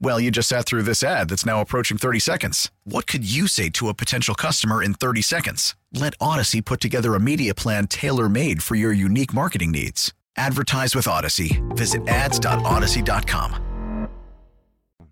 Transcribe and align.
Well, 0.00 0.20
you 0.20 0.30
just 0.30 0.48
sat 0.48 0.64
through 0.64 0.82
this 0.82 1.02
ad 1.02 1.28
that's 1.28 1.44
now 1.44 1.60
approaching 1.60 1.98
30 1.98 2.20
seconds. 2.20 2.70
What 2.84 3.06
could 3.08 3.28
you 3.28 3.48
say 3.48 3.68
to 3.70 3.88
a 3.88 3.94
potential 3.94 4.34
customer 4.34 4.80
in 4.82 4.94
30 4.94 5.22
seconds? 5.22 5.74
Let 5.92 6.16
Audacy 6.18 6.64
put 6.64 6.80
together 6.80 7.14
a 7.14 7.20
media 7.20 7.52
plan 7.54 7.88
tailor 7.88 8.28
made 8.28 8.62
for 8.62 8.76
your 8.76 8.92
unique 8.92 9.34
marketing 9.34 9.72
needs. 9.72 10.14
Advertise 10.36 10.94
with 10.94 11.06
Audacy. 11.06 11.60
Visit 11.76 12.06
ads.audacy.com. 12.06 13.64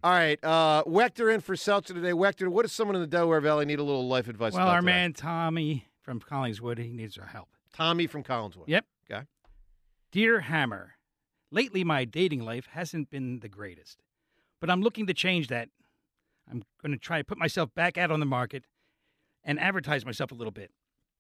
All 0.05 0.13
right, 0.13 0.39
uh, 0.45 0.85
Wechter 0.85 1.35
in 1.35 1.41
for 1.41 1.57
Seltzer 1.57 1.93
today. 1.93 2.13
Wechter, 2.13 2.47
what 2.47 2.63
does 2.63 2.71
someone 2.71 2.95
in 2.95 3.01
the 3.01 3.09
Delaware 3.09 3.41
Valley 3.41 3.65
need 3.65 3.81
a 3.81 3.83
little 3.83 4.07
life 4.07 4.29
advice 4.29 4.53
Well, 4.53 4.63
about 4.63 4.75
our 4.75 4.81
today? 4.81 4.93
man 4.93 5.13
Tommy 5.15 5.89
from 6.03 6.21
Collingswood, 6.21 6.79
he 6.79 6.93
needs 6.93 7.19
our 7.19 7.27
help. 7.27 7.49
Tommy 7.75 8.07
from 8.07 8.23
Collingswood. 8.23 8.69
Yep. 8.69 8.85
Okay. 9.11 9.23
Dear 10.13 10.41
Hammer, 10.43 10.93
lately 11.51 11.83
my 11.83 12.05
dating 12.05 12.43
life 12.45 12.69
hasn't 12.71 13.11
been 13.11 13.41
the 13.41 13.49
greatest, 13.49 14.01
but 14.61 14.71
I'm 14.71 14.83
looking 14.83 15.07
to 15.07 15.15
change 15.15 15.49
that. 15.49 15.69
I'm 16.51 16.63
going 16.83 16.93
to 16.93 16.99
try 16.99 17.19
to 17.19 17.25
put 17.25 17.39
myself 17.39 17.75
back 17.75 17.99
out 17.99 18.11
on 18.11 18.21
the 18.21 18.27
market 18.27 18.65
and 19.45 19.59
advertise 19.59 20.05
myself 20.05 20.33
a 20.33 20.35
little 20.35 20.53
bit. 20.53 20.71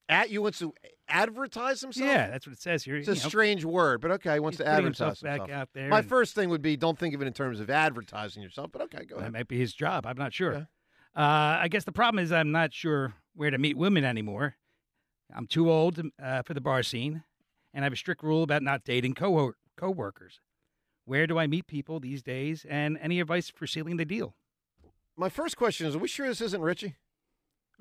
At 0.08 0.30
you 0.30 0.40
wants 0.40 0.60
to 0.60 0.72
advertise 1.08 1.80
himself? 1.80 2.08
Yeah, 2.08 2.28
that's 2.30 2.46
what 2.46 2.52
it 2.52 2.62
says 2.62 2.84
here. 2.84 2.96
It's 2.96 3.08
a 3.08 3.14
know. 3.14 3.16
strange 3.16 3.64
word, 3.64 4.00
but 4.00 4.12
okay, 4.12 4.34
he 4.34 4.41
wants 4.41 4.58
He's 4.58 4.64
to 4.64 4.70
advertise 4.70 5.19
himself 5.19 5.20
back 5.20 5.50
out 5.50 5.69
there 5.74 5.88
My 5.88 6.02
first 6.02 6.34
thing 6.36 6.48
would 6.50 6.62
be 6.62 6.77
don't 6.77 6.96
think 6.96 7.12
of 7.14 7.22
it 7.22 7.27
in 7.27 7.33
terms 7.33 7.58
of 7.58 7.70
advertising 7.70 8.41
yourself, 8.42 8.70
but 8.70 8.83
okay, 8.83 9.05
go 9.05 9.16
That 9.16 9.22
ahead. 9.22 9.33
might 9.33 9.48
be 9.48 9.58
his 9.58 9.74
job. 9.74 10.06
I'm 10.06 10.16
not 10.16 10.33
sure. 10.33 10.52
Okay. 10.52 10.66
Uh, 11.16 11.58
I 11.61 11.68
guess 11.68 11.84
the 11.84 11.92
problem 11.92 12.22
is 12.22 12.30
I'm 12.30 12.52
not 12.52 12.72
sure 12.72 13.14
where 13.34 13.50
to 13.50 13.58
meet 13.58 13.77
women 13.77 14.05
anymore. 14.05 14.55
I'm 15.34 15.46
too 15.48 15.70
old 15.70 16.00
uh, 16.22 16.42
for 16.42 16.55
the 16.55 16.61
bar 16.61 16.84
scene, 16.84 17.24
and 17.74 17.84
I 17.84 17.86
have 17.86 17.92
a 17.92 17.96
strict 17.96 18.22
rule 18.22 18.44
about 18.44 18.62
not 18.62 18.84
dating 18.84 19.14
co 19.14 19.55
coworkers. 19.77 20.41
Where 21.06 21.26
do 21.26 21.38
I 21.38 21.46
meet 21.46 21.66
people 21.66 22.00
these 22.00 22.22
days? 22.22 22.66
And 22.68 22.98
any 23.00 23.20
advice 23.20 23.48
for 23.48 23.66
sealing 23.66 23.96
the 23.96 24.04
deal? 24.04 24.34
My 25.16 25.28
first 25.30 25.56
question 25.56 25.86
is: 25.86 25.96
Are 25.96 25.98
we 25.98 26.08
sure 26.08 26.26
this 26.26 26.40
isn't 26.42 26.60
Ritchie? 26.60 26.96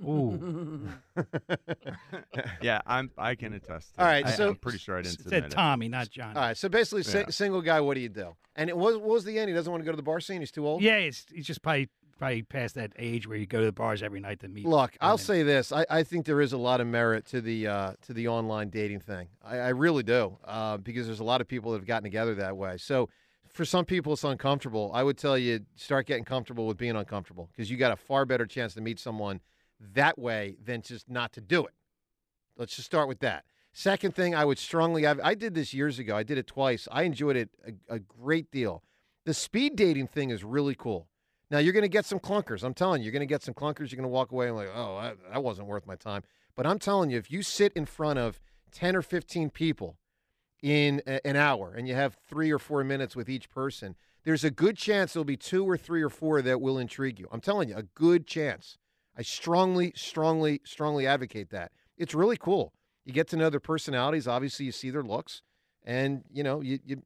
Ooh, 0.03 0.87
yeah, 2.61 2.81
I'm. 2.85 3.11
I 3.17 3.35
can 3.35 3.53
attest. 3.53 3.95
To 3.95 4.01
All 4.01 4.07
I, 4.07 4.23
so- 4.23 4.49
I'm 4.49 4.55
pretty 4.55 4.77
sure 4.77 4.97
I 4.97 5.01
didn't 5.01 5.17
said 5.17 5.23
submit 5.23 5.43
it. 5.45 5.51
Tommy, 5.51 5.87
not 5.89 6.09
John. 6.09 6.35
All 6.37 6.43
right, 6.43 6.57
so 6.57 6.69
basically, 6.69 7.03
si- 7.03 7.23
single 7.29 7.61
guy. 7.61 7.81
What 7.81 7.95
do 7.95 8.01
you 8.01 8.09
do? 8.09 8.35
And 8.55 8.69
it 8.69 8.77
was 8.77 8.95
what 8.97 9.07
was 9.09 9.23
the 9.25 9.37
end? 9.39 9.49
He 9.49 9.55
doesn't 9.55 9.71
want 9.71 9.81
to 9.81 9.85
go 9.85 9.91
to 9.91 9.97
the 9.97 10.03
bar 10.03 10.19
scene. 10.19 10.39
He's 10.41 10.51
too 10.51 10.65
old. 10.67 10.81
Yeah, 10.81 10.99
he's, 10.99 11.25
he's 11.33 11.45
just 11.47 11.61
probably 11.61 11.89
probably 12.17 12.44
past 12.44 12.75
that 12.75 12.94
age 12.97 13.27
where 13.27 13.38
you 13.38 13.45
go 13.45 13.59
to 13.59 13.66
the 13.66 13.71
bars 13.71 14.02
every 14.02 14.19
night 14.19 14.39
to 14.39 14.47
meet. 14.47 14.66
Look, 14.66 14.95
I'll 15.02 15.17
say 15.17 15.44
this: 15.44 15.71
I, 15.71 15.85
I 15.89 16.03
think 16.03 16.25
there 16.25 16.41
is 16.41 16.53
a 16.53 16.58
lot 16.58 16.81
of 16.81 16.88
merit 16.88 17.25
to 17.27 17.41
the 17.41 17.67
uh, 17.67 17.94
to 18.03 18.13
the 18.13 18.27
online 18.27 18.69
dating 18.69 19.02
thing. 19.02 19.27
I, 19.44 19.58
I 19.58 19.69
really 19.69 20.03
do, 20.03 20.38
uh, 20.45 20.77
because 20.77 21.08
there's 21.08 21.19
a 21.19 21.25
lot 21.25 21.41
of 21.41 21.47
people 21.47 21.71
that 21.71 21.80
have 21.80 21.88
gotten 21.88 22.03
together 22.03 22.36
that 22.36 22.55
way. 22.58 22.77
So, 22.77 23.09
for 23.49 23.66
some 23.66 23.86
people, 23.86 24.13
it's 24.13 24.23
uncomfortable. 24.23 24.91
I 24.93 25.03
would 25.03 25.17
tell 25.17 25.38
you 25.38 25.61
start 25.75 26.08
getting 26.08 26.25
comfortable 26.25 26.67
with 26.67 26.77
being 26.77 26.95
uncomfortable 26.95 27.49
because 27.52 27.69
you 27.69 27.77
got 27.77 27.91
a 27.91 27.97
far 27.97 28.25
better 28.25 28.45
chance 28.45 28.73
to 28.75 28.81
meet 28.81 28.99
someone 28.99 29.41
that 29.93 30.17
way 30.17 30.58
than 30.63 30.81
just 30.81 31.09
not 31.09 31.33
to 31.33 31.41
do 31.41 31.66
it. 31.66 31.73
Let's 32.58 32.75
just 32.75 32.86
start 32.86 33.08
with 33.08 33.19
that. 33.19 33.45
Second 33.73 34.16
thing, 34.16 34.33
I 34.33 34.45
would 34.45 34.58
strongly. 34.58 35.05
I, 35.05 35.16
I 35.21 35.36
did 35.36 35.53
this 35.53 35.73
years 35.73 35.99
ago. 35.99 36.16
I 36.16 36.23
did 36.23 36.38
it 36.38 36.47
twice. 36.47 36.88
I 36.91 37.03
enjoyed 37.03 37.36
it 37.36 37.49
a, 37.67 37.95
a 37.95 37.99
great 37.99 38.49
deal. 38.49 38.83
The 39.26 39.33
speed 39.33 39.76
dating 39.76 40.08
thing 40.08 40.30
is 40.30 40.43
really 40.43 40.76
cool. 40.76 41.08
Now 41.52 41.60
you're 41.60 41.73
going 41.73 41.83
to 41.83 41.89
get 41.89 42.06
some 42.06 42.20
clunkers. 42.20 42.64
I'm 42.64 42.73
telling 42.73 43.02
you, 43.02 43.06
you're 43.06 43.11
going 43.14 43.20
to 43.22 43.26
get 43.26 43.44
some 43.44 43.54
clunkers. 43.54 43.92
You're 43.92 43.98
going 43.98 44.04
to 44.04 44.08
walk 44.10 44.32
away 44.32 44.48
and 44.48 44.56
like, 44.56 44.70
oh, 44.73 45.11
that, 45.32 45.44
wasn't 45.44 45.67
worth 45.67 45.86
my 45.86 45.95
time. 45.95 46.23
But 46.56 46.66
I'm 46.66 46.80
telling 46.80 47.10
you, 47.10 47.17
if 47.17 47.32
you 47.32 47.44
sit 47.44 47.73
in 47.73 47.86
front 47.86 48.17
of 48.20 48.39
10 48.72 48.95
or 48.95 49.02
15 49.02 49.50
people 49.52 49.98
in 50.64 51.02
a, 51.06 51.26
an 51.26 51.36
hour 51.36 51.73
and 51.76 51.88
you 51.88 51.94
have 51.95 52.17
three 52.28 52.52
or 52.52 52.60
four 52.60 52.83
minutes 52.83 53.16
with 53.16 53.30
each 53.30 53.50
person, 53.50 53.95
there's 54.23 54.44
a 54.44 54.50
good 54.50 54.76
chance 54.76 55.14
there'll 55.14 55.23
be 55.23 55.38
two 55.38 55.64
or 55.70 55.78
three 55.78 56.02
or 56.02 56.10
four 56.10 56.42
that 56.42 56.60
will 56.61 56.80
intrigue 56.80 57.20
you. 57.20 57.28
I'm 57.32 57.42
telling 57.42 57.70
you, 57.70 57.76
a 57.76 57.83
good 57.83 58.26
chance. 58.26 58.77
I 59.17 59.22
strongly, 59.22 59.94
strongly, 59.95 60.62
strongly 60.66 61.06
advocate 61.06 61.52
that. 61.52 61.72
It's 61.98 62.16
really 62.16 62.38
cool. 62.38 62.73
You 63.06 63.14
get 63.14 63.27
to 63.30 63.38
know 63.38 63.50
their 63.52 63.60
personalities. 63.60 64.27
Obviously, 64.27 64.66
you 64.66 64.72
see 64.72 64.89
their 64.89 65.04
looks, 65.04 65.42
and 65.86 66.23
you 66.33 66.44
know, 66.44 66.60
you 66.62 66.80
you- 66.83 67.04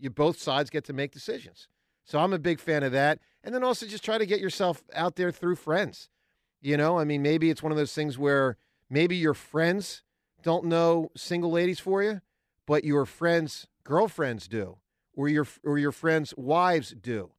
you 0.00 0.10
both 0.10 0.40
sides 0.40 0.70
get 0.70 0.82
to 0.86 0.92
make 0.92 1.12
decisions. 1.12 1.68
So 2.04 2.18
I'm 2.18 2.32
a 2.32 2.38
big 2.38 2.60
fan 2.60 2.82
of 2.82 2.92
that. 2.92 3.18
And 3.44 3.54
then 3.54 3.64
also 3.64 3.86
just 3.86 4.04
try 4.04 4.18
to 4.18 4.26
get 4.26 4.40
yourself 4.40 4.82
out 4.94 5.16
there 5.16 5.32
through 5.32 5.56
friends. 5.56 6.08
You 6.60 6.76
know, 6.76 6.98
I 6.98 7.04
mean, 7.04 7.22
maybe 7.22 7.50
it's 7.50 7.62
one 7.62 7.72
of 7.72 7.78
those 7.78 7.94
things 7.94 8.18
where 8.18 8.56
maybe 8.88 9.16
your 9.16 9.34
friends 9.34 10.02
don't 10.42 10.64
know 10.64 11.10
single 11.16 11.50
ladies 11.50 11.80
for 11.80 12.02
you, 12.02 12.20
but 12.66 12.84
your 12.84 13.04
friends' 13.04 13.66
girlfriends 13.84 14.46
do, 14.46 14.78
or 15.14 15.28
your 15.28 15.46
or 15.64 15.78
your 15.78 15.92
friends' 15.92 16.34
wives 16.36 16.94
do. 17.00 17.30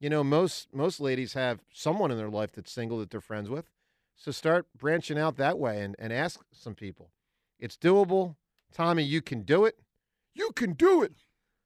You 0.00 0.10
know, 0.10 0.24
most 0.24 0.68
most 0.72 1.00
ladies 1.00 1.34
have 1.34 1.60
someone 1.72 2.10
in 2.10 2.16
their 2.16 2.30
life 2.30 2.52
that's 2.52 2.72
single 2.72 2.98
that 2.98 3.10
they're 3.10 3.20
friends 3.20 3.50
with. 3.50 3.70
So 4.16 4.30
start 4.30 4.66
branching 4.76 5.18
out 5.18 5.36
that 5.36 5.58
way 5.58 5.82
and, 5.82 5.96
and 5.98 6.12
ask 6.12 6.40
some 6.52 6.74
people. 6.74 7.10
It's 7.58 7.76
doable. 7.76 8.36
Tommy, 8.72 9.02
you 9.02 9.20
can 9.20 9.42
do 9.42 9.64
it. 9.64 9.78
You 10.34 10.50
can 10.52 10.72
do 10.72 11.02
it. 11.02 11.12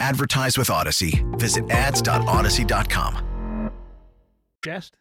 Advertise 0.00 0.58
with 0.58 0.68
Audacy. 0.68 1.24
Visit 1.38 1.70
ads.audacy.com. 1.70 3.70
Suggest? 4.62 4.94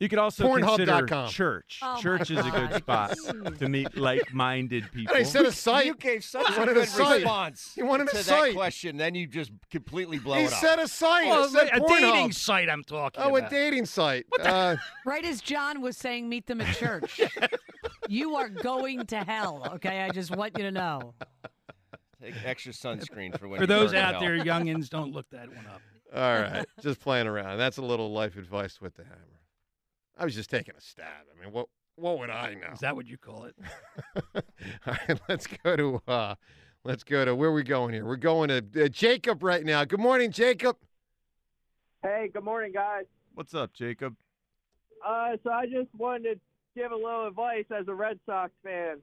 You 0.00 0.08
could 0.08 0.20
also 0.20 0.44
Pornhub.com. 0.46 1.08
consider 1.08 1.26
church. 1.28 1.80
Oh, 1.82 1.96
church 2.00 2.30
is 2.30 2.46
a 2.46 2.50
good 2.50 2.72
spot 2.74 3.16
to 3.58 3.68
meet 3.68 3.96
like-minded 3.96 4.92
people. 4.92 5.16
And 5.16 5.26
I 5.26 5.28
said 5.28 5.44
a 5.44 5.50
site. 5.50 5.86
You 5.86 5.94
gave 5.96 6.22
such 6.22 6.46
He 6.46 6.54
a 6.54 6.58
wanted 6.58 6.74
good 6.74 6.88
site. 6.88 7.16
response 7.16 7.72
He 7.74 7.82
wanted 7.82 8.06
a 8.06 8.10
to 8.12 8.22
site. 8.22 8.52
that 8.52 8.56
question. 8.56 8.96
Then 8.96 9.16
you 9.16 9.26
just 9.26 9.50
completely 9.72 10.20
blow 10.20 10.36
he 10.36 10.44
it 10.44 10.52
up. 10.52 10.60
said 10.60 10.78
a 10.78 10.86
site. 10.86 11.26
Well, 11.26 11.44
It 11.46 11.50
said 11.50 11.68
a 11.74 11.80
Pornhub. 11.80 11.98
dating 11.98 12.30
site 12.32 12.70
I'm 12.70 12.84
talking 12.84 13.24
Oh, 13.24 13.34
a 13.34 13.38
about. 13.40 13.50
dating 13.50 13.86
site. 13.86 14.26
Uh, 14.40 14.76
Right 15.04 15.24
as 15.24 15.40
John 15.40 15.80
was 15.80 15.96
saying, 15.96 16.28
meet 16.28 16.46
them 16.46 16.60
at 16.60 16.76
church. 16.76 17.20
you 18.08 18.36
are 18.36 18.48
going 18.50 19.04
to 19.06 19.16
hell, 19.24 19.66
okay? 19.74 20.02
I 20.02 20.10
just 20.10 20.30
want 20.36 20.56
you 20.56 20.62
to 20.62 20.70
know. 20.70 21.14
Take 22.20 22.34
extra 22.44 22.72
sunscreen 22.72 23.38
for 23.38 23.46
when 23.48 23.58
For 23.58 23.62
you 23.62 23.66
those 23.68 23.94
out 23.94 24.14
hell. 24.14 24.20
there, 24.20 24.38
youngins, 24.44 24.88
don't 24.90 25.12
look 25.12 25.28
that 25.30 25.48
one 25.48 25.66
up. 25.66 25.80
all 26.14 26.20
right, 26.42 26.66
just 26.82 27.00
playing 27.00 27.26
around. 27.26 27.58
That's 27.58 27.76
a 27.78 27.82
little 27.82 28.12
life 28.12 28.36
advice 28.36 28.80
with 28.80 28.94
the 28.96 29.04
hammer. 29.04 29.40
I 30.16 30.24
was 30.24 30.34
just 30.34 30.50
taking 30.50 30.74
a 30.76 30.80
stab. 30.80 31.06
I 31.36 31.44
mean, 31.44 31.52
what 31.52 31.66
what 31.94 32.18
would 32.18 32.30
I 32.30 32.54
know? 32.54 32.72
Is 32.72 32.80
that 32.80 32.96
what 32.96 33.06
you 33.06 33.18
call 33.18 33.44
it? 33.44 33.54
all 34.34 34.42
right, 35.08 35.20
let's 35.28 35.46
go 35.46 35.76
to 35.76 36.02
uh, 36.08 36.34
let's 36.84 37.04
go 37.04 37.24
to 37.24 37.34
where 37.36 37.50
are 37.50 37.54
we 37.54 37.62
going 37.62 37.94
here? 37.94 38.04
We're 38.04 38.16
going 38.16 38.48
to 38.48 38.84
uh, 38.84 38.88
Jacob 38.88 39.42
right 39.42 39.64
now. 39.64 39.84
Good 39.84 40.00
morning, 40.00 40.32
Jacob. 40.32 40.76
Hey, 42.02 42.30
good 42.32 42.44
morning, 42.44 42.72
guys. 42.72 43.04
What's 43.34 43.54
up, 43.54 43.72
Jacob? 43.72 44.16
Uh, 45.06 45.36
so 45.44 45.50
I 45.50 45.66
just 45.66 45.88
wanted 45.96 46.34
to 46.34 46.40
give 46.80 46.90
a 46.90 46.96
little 46.96 47.26
advice 47.28 47.64
as 47.76 47.86
a 47.88 47.94
Red 47.94 48.18
Sox 48.26 48.52
fan. 48.64 48.98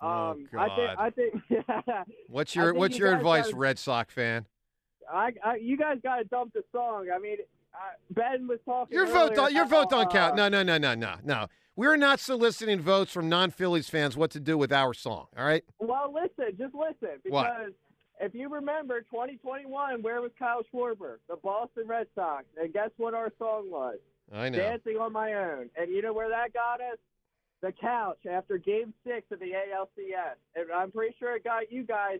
Oh, 0.00 0.06
Um, 0.32 0.48
I 0.58 0.68
think 0.68 0.88
God. 0.88 0.96
I 0.98 1.10
think 1.10 2.06
What's 2.28 2.54
your 2.54 2.74
what's 2.74 2.98
you 2.98 3.04
your 3.06 3.14
advice, 3.16 3.44
gotta- 3.46 3.56
Red 3.56 3.78
Sox 3.78 4.12
fan? 4.12 4.46
I, 5.12 5.32
I 5.44 5.56
you 5.56 5.76
guys 5.76 5.98
got 6.02 6.16
to 6.16 6.24
dump 6.24 6.52
the 6.54 6.64
song. 6.72 7.08
I 7.14 7.18
mean, 7.18 7.36
uh, 7.74 7.78
Ben 8.10 8.46
was 8.48 8.58
talking. 8.64 8.96
Your 8.96 9.06
vote 9.06 9.34
don't 9.34 9.52
your 9.52 9.66
vote 9.66 9.90
don't 9.90 10.10
count. 10.10 10.32
uh, 10.32 10.48
No, 10.48 10.62
no, 10.62 10.62
no, 10.62 10.78
no, 10.78 10.94
no, 10.94 11.14
no. 11.24 11.46
We're 11.76 11.96
not 11.96 12.20
soliciting 12.20 12.80
votes 12.80 13.10
from 13.12 13.28
non-Phillies 13.28 13.88
fans 13.88 14.16
what 14.16 14.30
to 14.30 14.40
do 14.40 14.56
with 14.56 14.72
our 14.72 14.94
song. 14.94 15.26
All 15.36 15.44
right. 15.44 15.64
Well, 15.80 16.12
listen, 16.14 16.56
just 16.56 16.72
listen, 16.74 17.18
because 17.24 17.32
What? 17.32 17.72
if 18.20 18.32
you 18.34 18.48
remember 18.48 19.00
2021, 19.02 20.00
where 20.02 20.20
was 20.22 20.30
Kyle 20.38 20.62
Schwarber, 20.72 21.16
the 21.28 21.34
Boston 21.36 21.82
Red 21.88 22.06
Sox, 22.14 22.44
and 22.62 22.72
guess 22.72 22.90
what 22.96 23.12
our 23.12 23.32
song 23.40 23.70
was? 23.72 23.96
I 24.32 24.50
know. 24.50 24.58
Dancing 24.58 24.96
on 24.98 25.12
My 25.12 25.34
Own. 25.34 25.68
And 25.76 25.90
you 25.90 26.00
know 26.00 26.12
where 26.12 26.28
that 26.30 26.52
got 26.52 26.80
us? 26.80 26.96
The 27.62 27.72
couch 27.72 28.18
after 28.30 28.58
Game 28.58 28.92
Six 29.06 29.26
of 29.30 29.40
the 29.40 29.52
ALCS, 29.52 30.36
and 30.56 30.66
I'm 30.74 30.90
pretty 30.90 31.14
sure 31.18 31.36
it 31.36 31.44
got 31.44 31.70
you 31.70 31.84
guys 31.84 32.18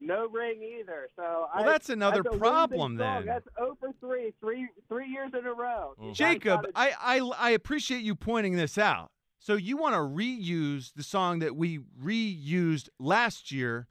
no 0.00 0.28
ring 0.28 0.62
either. 0.80 1.08
So 1.16 1.22
Well, 1.22 1.50
I, 1.54 1.62
that's 1.64 1.88
another 1.88 2.22
that's 2.22 2.36
problem 2.36 2.96
then. 2.96 3.26
That's 3.26 3.46
over 3.58 3.92
three, 4.00 4.34
three, 4.40 4.68
three 4.88 5.08
years 5.08 5.30
in 5.38 5.46
a 5.46 5.52
row. 5.52 5.94
Guys 5.98 6.16
Jacob, 6.16 6.66
I, 6.74 6.92
I 7.00 7.18
I 7.38 7.50
appreciate 7.50 8.02
you 8.02 8.14
pointing 8.14 8.56
this 8.56 8.78
out. 8.78 9.10
So 9.38 9.56
you 9.56 9.76
want 9.76 9.94
to 9.94 9.98
reuse 9.98 10.92
the 10.94 11.02
song 11.02 11.40
that 11.40 11.54
we 11.54 11.80
reused 12.02 12.88
last 12.98 13.52
year 13.52 13.88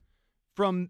from 0.56 0.89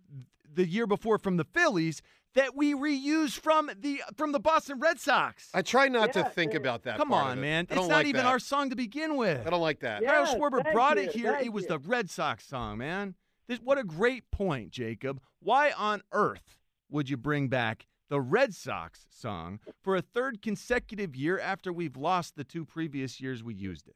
the 0.50 0.68
year 0.68 0.88
before 0.88 1.18
from 1.18 1.38
the 1.38 1.44
Phillies 1.44 2.02
that 2.36 2.56
we 2.56 2.74
reuse 2.74 3.32
from 3.32 3.70
the 3.80 4.02
from 4.16 4.32
the 4.32 4.40
Boston 4.40 4.80
Red 4.80 5.00
Sox. 5.00 5.50
I 5.54 5.62
try 5.62 5.88
not 5.88 6.14
to 6.14 6.24
think 6.24 6.54
yeah. 6.54 6.60
about 6.60 6.84
that. 6.84 6.98
Come 6.98 7.10
part 7.10 7.26
on, 7.26 7.32
of 7.34 7.38
it. 7.40 7.42
man. 7.42 7.64
It's 7.70 7.76
don't 7.76 7.90
like 7.90 8.08
even 8.08 8.24
that. 8.24 8.30
our 8.30 8.40
song 8.40 8.70
to 8.70 8.76
begin 8.76 9.16
with. 9.18 9.46
I 9.46 9.50
don't 9.50 9.62
like 9.62 9.80
that. 9.82 10.02
Yeah. 10.02 10.12
Kyle 10.12 10.26
Yes, 10.26 10.36
Schwarber 10.36 10.72
brought 10.74 10.98
you, 10.98 11.04
it 11.04 11.12
here. 11.12 11.38
It 11.42 11.54
was 11.54 11.64
you. 11.64 11.70
the 11.70 11.80
Red 11.80 12.10
Sox 12.10 12.46
song, 12.46 12.78
man. 12.80 13.16
This, 13.48 13.60
what 13.60 13.78
a 13.78 13.84
great 13.84 14.30
point, 14.32 14.72
Jacob. 14.72 15.20
Why 15.42 15.72
on 15.72 16.02
earth 16.12 16.58
would 16.90 17.10
you 17.10 17.18
bring 17.18 17.50
back 17.50 17.88
the 18.10 18.22
Red 18.22 18.54
Sox 18.54 19.06
song 19.12 19.60
for 19.82 19.96
a 19.96 20.02
third 20.02 20.42
consecutive 20.42 21.16
year 21.16 21.40
after 21.40 21.74
we've 21.74 21.98
lost 21.98 22.36
the 22.36 22.44
two 22.44 22.66
previous 22.66 23.20
years 23.20 23.44
we 23.44 23.54
used 23.54 23.88
it? 23.88 23.96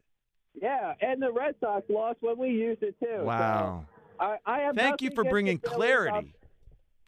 yeah, 0.60 0.94
and 1.02 1.22
the 1.22 1.32
Red 1.32 1.54
Sox 1.60 1.84
lost 1.88 2.18
when 2.22 2.38
we 2.38 2.50
used 2.50 2.82
it 2.82 2.96
too. 3.00 3.06
so 3.20 3.24
Wow. 3.24 3.86
I, 4.20 4.38
I 4.46 4.60
have 4.62 4.76
Thank 4.76 5.02
you 5.04 5.12
for 5.12 5.24
bringing 5.24 5.58
the 5.58 5.70
Phillies. 5.70 5.76
clarity. 5.78 6.34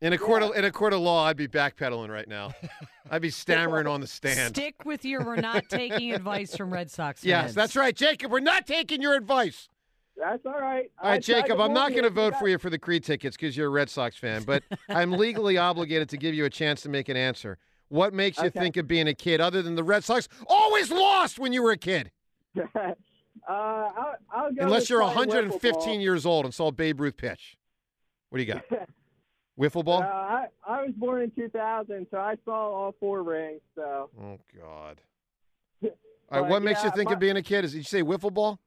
In 0.02 0.14
a 0.14 0.18
court 0.18 0.42
of 0.42 0.56
in 0.56 0.64
a 0.64 0.72
court 0.72 0.94
of 0.94 1.02
law, 1.02 1.26
I'd 1.26 1.36
be 1.36 1.48
backpedaling 1.48 2.10
right 2.10 2.28
now. 2.28 2.54
I'd 3.12 3.22
be 3.22 3.30
stammering 3.30 3.86
on 3.86 4.00
the 4.00 4.08
stand. 4.08 4.56
Stick 4.56 4.86
with 4.86 5.04
your 5.04 5.26
we're 5.26 5.36
not 5.36 5.68
taking 5.68 6.14
advice 6.14 6.56
from 6.56 6.72
Red 6.72 6.90
Sox 6.90 7.22
Fans. 7.22 7.28
Yes, 7.28 7.54
that's 7.54 7.76
right, 7.76 7.96
Jacob. 7.96 8.32
We're 8.32 8.40
not 8.40 8.66
taking 8.66 9.02
your 9.02 9.16
advice. 9.16 9.68
That's 10.16 10.46
all 10.46 10.54
right. 10.54 10.92
All 11.02 11.10
right, 11.10 11.16
I 11.16 11.20
Jacob. 11.20 11.60
I'm 11.60 11.74
not 11.74 11.92
going 11.92 12.04
to 12.04 12.10
vote 12.10 12.36
for 12.38 12.48
you 12.48 12.58
for 12.58 12.70
the 12.70 12.80
Creed 12.80 13.04
tickets 13.04 13.36
because 13.38 13.56
you're 13.56 13.68
a 13.68 13.72
Red 13.72 13.90
Sox 13.90 14.18
fan, 14.18 14.44
but 14.44 14.64
I'm 14.90 15.12
legally 15.14 15.58
obligated 15.58 16.10
to 16.10 16.18
give 16.18 16.34
you 16.34 16.46
a 16.46 16.50
chance 16.50 16.82
to 16.82 16.90
make 16.90 17.10
an 17.10 17.18
answer. 17.18 17.58
What 17.88 18.14
makes 18.14 18.38
you 18.38 18.46
Okay. 18.46 18.60
think 18.60 18.78
of 18.78 18.88
being 18.88 19.08
a 19.08 19.14
kid 19.14 19.42
other 19.42 19.62
than 19.62 19.76
the 19.76 19.84
Red 19.84 20.04
Sox 20.04 20.28
always 20.48 20.92
lost 20.92 21.40
when 21.40 21.54
you 21.54 21.64
were 21.64 21.72
a 21.72 21.78
kid? 21.78 22.12
uh, 22.58 22.94
I'll, 23.48 24.16
I'll 24.32 24.52
go 24.52 24.64
Unless 24.64 24.90
you're 24.90 25.02
115 25.02 26.02
years 26.02 26.26
old 26.26 26.46
and 26.46 26.54
saw 26.54 26.70
Babe 26.72 27.00
Ruth 27.00 27.18
pitch. 27.18 27.58
What 28.30 28.38
do 28.38 28.44
you 28.44 28.54
got? 28.54 28.64
Wiffle 29.60 29.84
ball? 29.84 30.02
Uh, 30.02 30.06
I 30.06 30.46
I 30.66 30.82
was 30.84 30.94
born 30.96 31.22
in 31.22 31.32
2000, 31.32 32.08
so 32.10 32.18
I 32.18 32.36
saw 32.46 32.52
all 32.54 32.96
four 33.00 33.24
rings. 33.24 33.60
So 33.76 34.10
Oh 34.22 34.40
God. 34.58 35.02
All 36.32 36.42
right, 36.42 36.50
what 36.50 36.62
makes 36.62 36.84
you 36.84 36.92
think 36.92 37.08
my- 37.10 37.14
of 37.14 37.20
being 37.20 37.36
a 37.38 37.42
kid? 37.42 37.66
Is 37.66 37.72
did 37.72 37.80
you 37.80 37.84
say 37.84 38.04
wiffle 38.04 38.34
ball? 38.34 38.60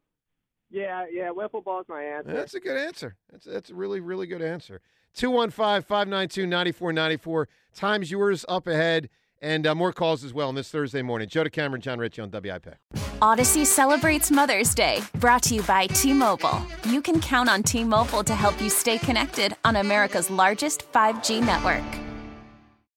yeah, 0.70 1.06
yeah, 1.10 1.28
wiffle 1.30 1.64
ball's 1.64 1.86
my 1.88 2.02
answer. 2.02 2.32
That's 2.32 2.54
a 2.54 2.60
good 2.60 2.76
answer. 2.76 3.16
That's 3.30 3.44
that's 3.46 3.70
a 3.70 3.74
really 3.74 4.00
really 4.00 4.26
good 4.26 4.42
answer. 4.42 4.80
215-592-9494. 5.16 7.46
Time's 7.74 8.10
yours 8.10 8.44
up 8.48 8.66
ahead 8.66 9.08
and 9.42 9.66
uh, 9.66 9.74
more 9.74 9.92
calls 9.92 10.24
as 10.24 10.32
well 10.32 10.48
on 10.48 10.54
this 10.54 10.70
Thursday 10.70 11.02
morning. 11.02 11.28
Joe 11.28 11.44
DeCamara, 11.44 11.80
John 11.80 11.98
Ritchie 11.98 12.22
on 12.22 12.30
WIP. 12.30 12.76
Audacy 13.20 13.66
celebrates 13.66 14.30
Mother's 14.30 14.74
Day, 14.74 15.00
brought 15.16 15.42
to 15.44 15.56
you 15.56 15.62
by 15.62 15.86
T 15.88 16.14
Mobile. 16.14 16.64
You 16.88 17.02
can 17.02 17.20
count 17.20 17.50
on 17.50 17.62
T 17.62 17.84
Mobile 17.84 18.24
to 18.24 18.34
help 18.34 18.60
you 18.62 18.70
stay 18.70 18.96
connected 18.98 19.54
on 19.64 19.76
America's 19.76 20.30
largest 20.30 20.90
5G 20.92 21.44
network. 21.44 21.84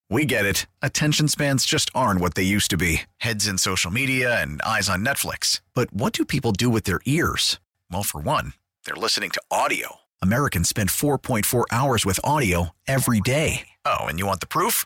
We 0.09 0.25
get 0.25 0.45
it. 0.45 0.67
Attention 0.83 1.27
spans 1.27 1.65
just 1.65 1.89
aren't 1.95 2.21
what 2.21 2.35
they 2.35 2.43
used 2.43 2.69
to 2.69 2.77
be 2.77 3.01
heads 3.17 3.47
in 3.47 3.57
social 3.57 3.91
media 3.91 4.39
and 4.39 4.61
eyes 4.61 4.87
on 4.87 5.03
Netflix. 5.03 5.61
But 5.73 5.91
what 5.91 6.13
do 6.13 6.23
people 6.25 6.51
do 6.51 6.69
with 6.69 6.83
their 6.83 7.01
ears? 7.05 7.59
Well, 7.91 8.03
for 8.03 8.21
one, 8.21 8.53
they're 8.85 8.95
listening 8.95 9.31
to 9.31 9.41
audio. 9.49 9.95
Americans 10.21 10.69
spend 10.69 10.89
4.4 10.89 11.65
hours 11.71 12.05
with 12.05 12.19
audio 12.23 12.69
every 12.87 13.19
day. 13.19 13.67
Oh, 13.83 14.05
and 14.05 14.19
you 14.19 14.27
want 14.27 14.39
the 14.39 14.47
proof? 14.47 14.85